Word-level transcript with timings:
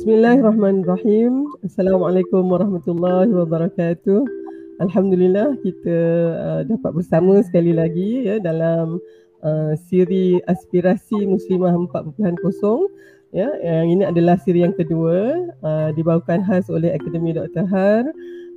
Bismillahirrahmanirrahim. 0.00 1.60
Assalamualaikum 1.60 2.40
warahmatullahi 2.48 3.36
wabarakatuh. 3.36 4.24
Alhamdulillah 4.80 5.60
kita 5.60 5.98
uh, 6.40 6.62
dapat 6.64 6.96
bersama 6.96 7.44
sekali 7.44 7.76
lagi 7.76 8.24
ya 8.24 8.40
dalam 8.40 8.96
uh, 9.44 9.76
siri 9.92 10.40
aspirasi 10.48 11.28
Muslimah 11.28 11.76
4.0 12.16 12.16
ya 13.36 13.52
yang 13.60 14.00
ini 14.00 14.08
adalah 14.08 14.40
siri 14.40 14.64
yang 14.64 14.72
kedua 14.72 15.36
uh, 15.60 15.92
dibawakan 15.92 16.48
khas 16.48 16.72
oleh 16.72 16.96
Akademi 16.96 17.36
Dr. 17.36 17.68
Har 17.68 18.08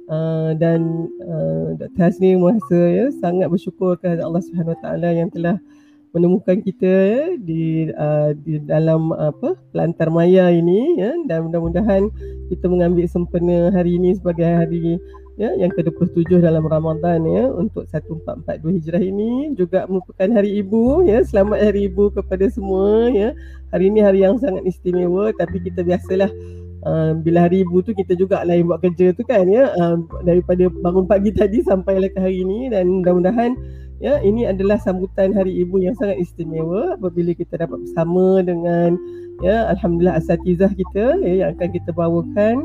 uh, 0.08 0.56
dan 0.56 1.12
uh, 1.28 1.76
Dr. 1.76 2.08
Hasni 2.08 2.40
merasa 2.40 2.80
ya 2.88 3.12
sangat 3.20 3.52
bersyukur 3.52 4.00
kepada 4.00 4.24
Allah 4.24 4.40
Subhanahu 4.48 4.80
Wa 4.80 4.82
Taala 4.88 5.12
yang 5.12 5.28
telah 5.28 5.60
menemukan 6.14 6.62
kita 6.62 6.86
ya, 6.86 7.24
di 7.42 7.90
uh, 7.90 8.38
di 8.38 8.62
dalam 8.62 9.10
apa 9.18 9.58
pelantar 9.74 10.14
maya 10.14 10.54
ini 10.54 11.02
ya. 11.02 11.12
Dan 11.26 11.50
mudah-mudahan 11.50 12.08
kita 12.54 12.70
mengambil 12.70 13.10
sempena 13.10 13.74
hari 13.74 13.98
ini 13.98 14.14
sebagai 14.14 14.46
hari 14.46 15.02
ya 15.42 15.50
yang 15.58 15.74
ke-27 15.74 16.38
dalam 16.46 16.62
Ramadan 16.70 17.26
ya 17.26 17.50
untuk 17.50 17.90
1442 17.90 18.78
Hijrah 18.78 19.04
ini. 19.04 19.58
Juga 19.58 19.90
merupakan 19.90 20.30
hari 20.38 20.62
ibu 20.62 21.02
ya. 21.02 21.26
Selamat 21.26 21.66
hari 21.66 21.90
ibu 21.90 22.14
kepada 22.14 22.46
semua 22.54 23.10
ya. 23.10 23.34
Hari 23.74 23.90
ini 23.90 24.00
hari 24.06 24.22
yang 24.22 24.38
sangat 24.38 24.64
istimewa 24.70 25.34
tapi 25.36 25.60
kita 25.60 25.82
biasalah 25.82 26.30
Uh, 26.84 27.16
bila 27.24 27.48
hari 27.48 27.64
ibu 27.64 27.80
tu 27.80 27.96
kita 27.96 28.12
juga 28.12 28.44
lah 28.44 28.60
yang 28.60 28.68
buat 28.68 28.84
kerja 28.84 29.16
tu 29.16 29.24
kan 29.24 29.48
ya. 29.48 29.72
Uh, 29.80 30.04
daripada 30.28 30.68
bangun 30.68 31.08
pagi 31.08 31.32
tadi 31.32 31.64
sampai 31.64 31.96
ke 32.12 32.20
hari 32.20 32.44
ini. 32.44 32.68
Dan 32.68 33.00
mudah-mudahan 33.00 33.56
ya 34.04 34.20
ini 34.20 34.44
adalah 34.44 34.76
sambutan 34.76 35.32
hari 35.32 35.64
ibu 35.64 35.80
yang 35.80 35.96
sangat 35.96 36.20
istimewa 36.20 37.00
apabila 37.00 37.32
kita 37.32 37.56
dapat 37.56 37.88
bersama 37.88 38.44
dengan 38.44 39.00
ya 39.40 39.72
alhamdulillah 39.72 40.20
asatizah 40.20 40.76
kita 40.76 41.24
ya, 41.24 41.34
yang 41.48 41.50
akan 41.56 41.70
kita 41.72 41.96
bawakan 41.96 42.56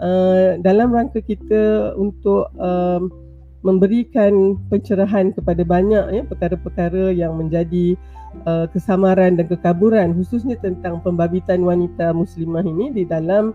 uh, 0.00 0.56
dalam 0.64 0.88
rangka 0.88 1.20
kita 1.20 1.92
untuk 2.00 2.48
um, 2.56 3.12
memberikan 3.60 4.56
pencerahan 4.72 5.34
kepada 5.36 5.60
banyak 5.60 6.04
ya 6.08 6.22
perkara-perkara 6.24 7.12
yang 7.12 7.36
menjadi 7.36 7.92
uh, 8.48 8.64
kesamaran 8.72 9.36
dan 9.36 9.44
kekaburan 9.44 10.16
khususnya 10.16 10.56
tentang 10.56 11.04
pembabitan 11.04 11.60
wanita 11.68 12.16
muslimah 12.16 12.64
ini 12.64 12.96
di 12.96 13.04
dalam 13.04 13.52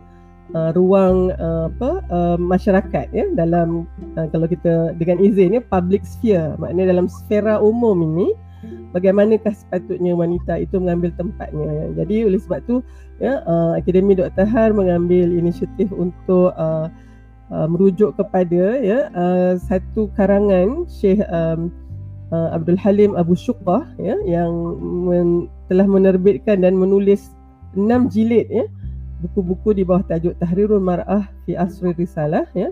uh, 0.52 0.76
ruang 0.76 1.32
uh, 1.40 1.72
apa 1.72 1.92
uh, 2.12 2.38
masyarakat 2.38 3.08
ya 3.16 3.26
dalam 3.40 3.88
uh, 4.20 4.28
kalau 4.36 4.46
kita 4.52 4.92
dengan 5.00 5.24
izin 5.24 5.56
ya 5.56 5.62
public 5.64 6.04
sphere 6.04 6.60
maknanya 6.60 7.00
dalam 7.00 7.08
sfera 7.08 7.64
umum 7.64 8.04
ini 8.14 8.36
bagaimanakah 8.96 9.52
sepatutnya 9.52 10.14
wanita 10.16 10.60
itu 10.60 10.80
mengambil 10.80 11.12
tempatnya 11.16 11.68
ya. 11.68 11.86
jadi 12.04 12.16
oleh 12.32 12.40
sebab 12.40 12.60
tu 12.64 12.76
ya 13.20 13.42
uh, 13.44 13.76
akademi 13.76 14.16
Dr 14.16 14.48
Har 14.48 14.72
mengambil 14.72 15.34
inisiatif 15.34 15.90
untuk 15.92 16.56
uh, 16.56 16.88
uh, 17.52 17.68
merujuk 17.68 18.16
kepada 18.16 18.80
ya 18.80 19.10
uh, 19.18 19.60
satu 19.60 20.08
karangan 20.16 20.86
Syekh 20.88 21.26
um, 21.28 21.74
uh, 22.32 22.56
Abdul 22.56 22.80
Halim 22.80 23.18
Abu 23.18 23.36
Syuqah 23.36 23.84
ya 24.00 24.16
yang 24.24 24.52
men- 24.80 25.50
telah 25.68 25.90
menerbitkan 25.90 26.62
dan 26.64 26.78
menulis 26.78 27.34
enam 27.74 28.08
jilid 28.08 28.46
ya 28.48 28.66
buku-buku 29.24 29.80
di 29.80 29.84
bawah 29.88 30.04
tajuk 30.04 30.36
Tahrirul 30.38 30.84
Mar'ah 30.84 31.32
fi 31.48 31.56
Asri 31.56 31.96
Risalah 31.96 32.46
ya. 32.52 32.70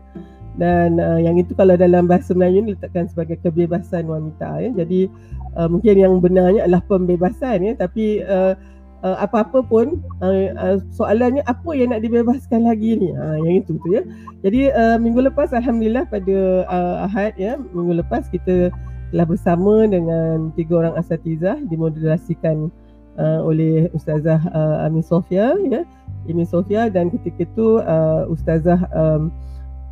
Dan 0.59 0.99
uh, 0.99 1.15
yang 1.15 1.39
itu 1.39 1.55
kalau 1.55 1.79
dalam 1.79 2.11
bahasa 2.11 2.35
Melayu 2.35 2.67
diletakkan 2.67 3.07
sebagai 3.07 3.39
kebebasan 3.39 4.03
wanita 4.03 4.59
ya. 4.59 4.69
Jadi 4.83 5.07
uh, 5.55 5.71
mungkin 5.71 5.95
yang 5.95 6.19
benarnya 6.19 6.67
adalah 6.67 6.83
pembebasan 6.91 7.63
ya 7.63 7.73
tapi 7.79 8.19
uh, 8.27 8.59
uh, 9.03 9.17
apa-apa 9.23 9.63
pun 9.65 10.03
uh, 10.21 10.51
uh, 10.55 10.77
soalannya 10.93 11.41
apa 11.47 11.71
yang 11.71 11.95
nak 11.95 12.03
dibebaskan 12.05 12.67
lagi 12.67 12.99
ni. 12.99 13.09
Ha 13.15 13.39
yang 13.41 13.63
itu 13.63 13.79
tu 13.81 13.87
ya. 13.95 14.03
Jadi 14.45 14.69
uh, 14.71 14.97
minggu 14.99 15.23
lepas 15.31 15.55
alhamdulillah 15.55 16.07
pada 16.09 16.37
uh, 16.69 17.05
Ahad 17.05 17.35
ya 17.37 17.57
minggu 17.71 18.01
lepas 18.03 18.29
kita 18.29 18.69
telah 19.11 19.27
bersama 19.27 19.87
dengan 19.91 20.55
tiga 20.55 20.87
orang 20.87 20.95
asatizah 20.95 21.59
dimoderasikan 21.67 22.71
uh, 23.19 23.39
oleh 23.43 23.91
Ustazah 23.91 24.39
uh, 24.51 24.87
Amin 24.87 25.03
Sofia 25.03 25.55
ya. 25.67 25.83
Imi 26.29 26.45
Sofia 26.45 26.89
dan 26.91 27.09
ketika 27.09 27.47
itu 27.47 27.81
uh, 27.81 28.29
Ustazah 28.29 28.85
um, 28.93 29.33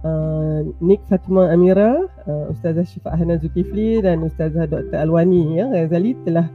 uh, 0.06 0.62
Nik 0.80 1.02
Fatima 1.10 1.50
Amira, 1.50 2.06
uh, 2.30 2.54
Ustazah 2.54 2.86
Syifa 2.86 3.16
Hana 3.16 3.42
Zulkifli 3.42 4.04
dan 4.04 4.22
Ustazah 4.22 4.70
Dr. 4.70 4.98
Alwani 4.98 5.58
ya, 5.58 5.66
Ghazali 5.74 6.14
telah 6.28 6.46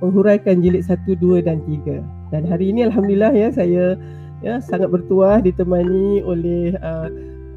menghuraikan 0.00 0.62
jilid 0.62 0.86
1, 0.86 1.04
2 1.18 1.44
dan 1.44 1.60
3. 1.66 2.32
Dan 2.32 2.42
hari 2.46 2.70
ini 2.72 2.86
Alhamdulillah 2.86 3.32
ya 3.34 3.48
saya 3.52 3.98
ya 4.40 4.62
sangat 4.62 4.94
bertuah 4.94 5.42
ditemani 5.42 6.22
oleh 6.22 6.78
uh, 6.78 7.10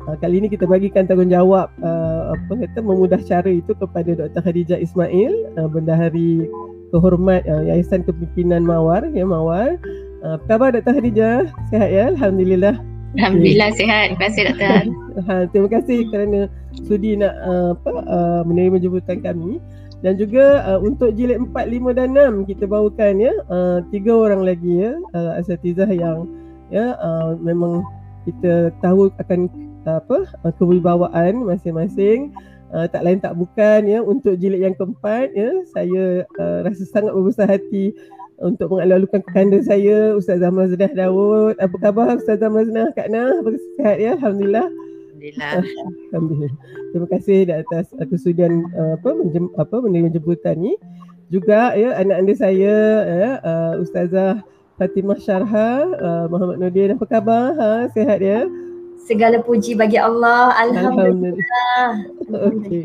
uh, 0.10 0.16
kali 0.18 0.42
ini 0.42 0.48
kita 0.50 0.66
bagikan 0.66 1.06
tanggungjawab 1.06 1.70
uh, 1.86 2.34
apa 2.34 2.54
kata 2.66 2.80
memudah 2.81 3.22
cara 3.22 3.48
itu 3.48 3.72
kepada 3.78 4.18
Dr. 4.18 4.42
Khadijah 4.42 4.80
Ismail, 4.81 5.56
uh, 5.62 5.70
Bendahari 5.70 6.50
Kehormat 6.90 7.46
uh, 7.46 7.64
Yayasan 7.64 8.04
Kepimpinan 8.04 8.66
Mawar 8.66 9.06
ya 9.14 9.24
Mawar 9.24 9.78
Uh, 9.78 10.00
apa 10.22 10.44
khabar 10.46 10.70
Dr. 10.78 10.94
Hadijah? 11.02 11.50
Sehat 11.74 11.90
ya? 11.90 12.14
Alhamdulillah. 12.14 12.78
Alhamdulillah 13.18 13.70
okay. 13.74 13.80
sihat. 13.84 14.06
Terima 14.14 14.22
kasih 14.22 14.42
Dr. 14.54 14.82
ha, 15.28 15.34
terima 15.50 15.70
kasih 15.74 16.00
kerana 16.14 16.40
sudi 16.86 17.18
nak 17.18 17.34
uh, 17.42 17.74
apa 17.74 17.92
uh, 18.06 18.42
menerima 18.46 18.78
jemputan 18.80 19.20
kami. 19.20 19.58
Dan 20.02 20.18
juga 20.18 20.66
uh, 20.66 20.80
untuk 20.81 21.14
jilid 21.14 21.38
4, 21.38 21.54
5 21.54 21.98
dan 21.98 22.10
6 22.14 22.50
kita 22.50 22.66
bawakan 22.66 23.22
ya 23.22 23.34
uh, 23.54 23.86
tiga 23.94 24.18
orang 24.18 24.42
lagi 24.42 24.81
ya 24.81 24.98
uh, 25.14 25.38
asatizah 25.38 25.90
yang 25.94 26.26
ya 26.74 26.98
uh, 26.98 27.38
memang 27.38 27.86
kita 28.26 28.74
tahu 28.81 29.14
akan 29.22 29.46
uh, 29.86 30.02
apa 30.02 30.26
uh, 30.42 30.54
kewibawaan 30.58 31.46
masing-masing 31.46 32.34
uh, 32.74 32.90
tak 32.90 33.06
lain 33.06 33.22
tak 33.22 33.38
bukan 33.38 33.86
ya 33.86 34.02
untuk 34.02 34.42
jilid 34.42 34.66
yang 34.66 34.74
keempat 34.74 35.30
ya 35.38 35.54
saya 35.70 36.26
uh, 36.40 36.66
rasa 36.66 36.81
sangat 36.90 37.14
berbesar 37.14 37.46
hati 37.46 37.94
untuk 38.41 38.74
mengalu-alukan 38.74 39.22
kekanda 39.22 39.62
saya 39.62 40.18
Ustazah 40.18 40.50
Maznah 40.50 40.91
Dawud. 40.91 41.56
Apa 41.62 41.75
khabar 41.78 42.18
Ustazah 42.18 42.50
Maznah 42.50 42.90
Kak 42.97 43.07
Nah? 43.13 43.40
Apa 43.40 43.50
sihat 43.78 43.97
ya? 44.02 44.12
Alhamdulillah. 44.18 44.68
Alhamdulillah. 44.68 45.53
Alhamdulillah. 46.12 46.53
Terima 46.91 47.07
kasih 47.07 47.38
di 47.47 47.53
atas 47.53 47.85
kesudian 48.09 48.66
uh, 48.74 48.97
apa 48.97 49.09
menjem, 49.13 49.46
apa 49.56 49.75
menerima 49.78 50.09
jemputan 50.18 50.57
ni. 50.57 50.74
Juga 51.31 51.72
ya 51.80 51.96
anak-anak 51.96 52.35
saya 52.35 52.75
ya 53.07 53.31
uh, 53.40 53.74
Ustazah 53.80 54.44
Fatimah 54.81 55.22
Syarha, 55.22 55.88
uh, 56.01 56.25
Muhammad 56.28 56.57
Nordin 56.59 56.97
apa 56.97 57.06
khabar? 57.06 57.53
Ha, 57.56 57.88
sihat 57.94 58.19
ya? 58.19 58.50
Segala 59.06 59.38
puji 59.46 59.78
bagi 59.78 60.01
Allah. 60.01 60.57
Alhamdulillah. 60.57 61.38
Alhamdulillah. 61.38 61.88
Okey. 62.50 62.84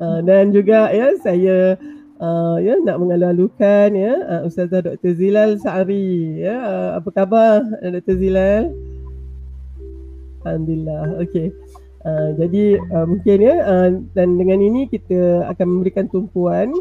Uh, 0.00 0.20
dan 0.24 0.52
juga 0.52 0.88
ya 0.92 1.12
saya 1.20 1.76
uh, 2.20 2.56
ya 2.60 2.76
nak 2.82 2.96
mengalu-alukan 3.00 3.88
ya 3.92 4.14
uh, 4.24 4.48
Ustazah 4.48 4.84
Dr. 4.84 5.12
Zilal 5.16 5.60
Sa'ari 5.60 6.40
ya 6.40 6.56
uh, 6.56 6.90
apa 7.00 7.08
khabar 7.12 7.64
Dr. 7.80 8.16
Zilal 8.16 8.72
Alhamdulillah 10.44 11.20
okey 11.26 11.52
uh, 12.06 12.28
jadi 12.38 12.80
uh, 12.92 13.06
mungkin 13.08 13.38
ya 13.42 13.54
uh, 13.64 13.88
dan 14.16 14.38
dengan 14.40 14.60
ini 14.62 14.88
kita 14.88 15.48
akan 15.52 15.66
memberikan 15.80 16.06
tumpuan 16.08 16.72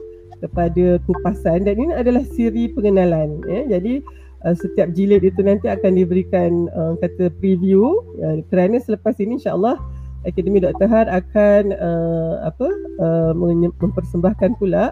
kepada 0.43 0.99
kupasan 1.07 1.63
dan 1.63 1.75
ini 1.79 1.93
adalah 1.95 2.21
siri 2.35 2.69
pengenalan 2.71 3.39
ya 3.47 3.79
jadi 3.79 4.03
uh, 4.45 4.55
setiap 4.55 4.91
jilid 4.93 5.23
itu 5.23 5.41
nanti 5.41 5.71
akan 5.71 5.95
diberikan 5.95 6.69
uh, 6.75 6.93
kata 6.99 7.31
preview 7.39 8.03
uh, 8.21 8.43
kerana 8.51 8.77
selepas 8.79 9.17
ini 9.19 9.39
insyaallah 9.41 9.79
Akademi 10.25 10.57
Dr. 10.57 10.89
Har 10.89 11.05
akan 11.05 11.69
uh, 11.77 12.49
apa 12.49 12.65
uh, 12.97 13.31
mempersembahkan 13.77 14.57
pula 14.57 14.89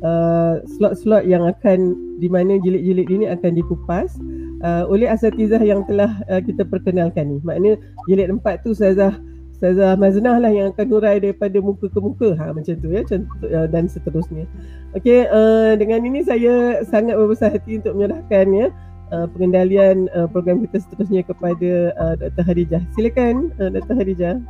Uh, 0.00 0.64
slot-slot 0.64 1.28
yang 1.28 1.44
akan 1.44 1.92
di 2.16 2.24
mana 2.32 2.56
jilid-jilid 2.56 3.12
ini 3.12 3.28
akan 3.28 3.52
dikupas 3.52 4.16
uh, 4.64 4.88
oleh 4.88 5.04
asatizah 5.04 5.60
yang 5.60 5.84
telah 5.84 6.24
uh, 6.32 6.40
kita 6.40 6.64
perkenalkan 6.64 7.36
ni. 7.36 7.38
Maknanya 7.44 7.76
jilid 8.08 8.32
empat 8.32 8.64
tu 8.64 8.72
Ustazah 8.72 9.20
Ustazah 9.52 10.00
Maznah 10.00 10.40
lah 10.40 10.48
yang 10.48 10.72
akan 10.72 10.88
urai 10.88 11.20
daripada 11.20 11.60
muka 11.60 11.92
ke 11.92 12.00
muka. 12.00 12.32
Ha 12.32 12.48
macam 12.48 12.80
tu 12.80 12.88
ya 12.88 13.04
contoh, 13.04 13.44
uh, 13.44 13.68
dan 13.68 13.84
seterusnya. 13.92 14.48
Okey, 14.96 15.28
uh, 15.28 15.76
dengan 15.76 16.00
ini 16.08 16.24
saya 16.24 16.80
sangat 16.88 17.20
berbesar 17.20 17.52
hati 17.52 17.76
untuk 17.76 17.92
menyerahkan 17.92 18.46
ya 18.56 18.66
uh, 19.12 19.28
pengendalian 19.36 20.08
uh, 20.16 20.24
program 20.32 20.64
kita 20.64 20.80
seterusnya 20.80 21.28
kepada 21.28 21.92
uh, 22.00 22.14
Dr. 22.16 22.44
Hadijah. 22.48 22.82
Silakan 22.96 23.52
uh, 23.60 23.68
Dr. 23.68 23.94
Hadijah. 24.00 24.40